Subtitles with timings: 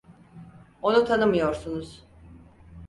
[0.81, 2.03] Onu tanımıyorsunuz.